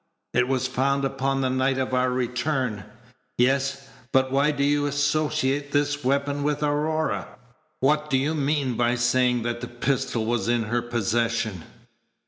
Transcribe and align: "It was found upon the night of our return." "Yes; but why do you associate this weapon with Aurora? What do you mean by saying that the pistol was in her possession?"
"It 0.33 0.47
was 0.47 0.65
found 0.65 1.05
upon 1.05 1.41
the 1.41 1.49
night 1.51 1.77
of 1.77 1.93
our 1.93 2.09
return." 2.09 2.85
"Yes; 3.37 3.87
but 4.11 4.31
why 4.31 4.49
do 4.49 4.63
you 4.63 4.87
associate 4.87 5.73
this 5.73 6.03
weapon 6.03 6.41
with 6.41 6.63
Aurora? 6.63 7.27
What 7.81 8.09
do 8.09 8.17
you 8.17 8.33
mean 8.33 8.73
by 8.75 8.95
saying 8.95 9.43
that 9.43 9.61
the 9.61 9.67
pistol 9.67 10.25
was 10.25 10.47
in 10.49 10.63
her 10.63 10.81
possession?" 10.81 11.65